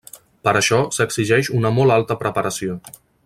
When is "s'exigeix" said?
0.97-1.51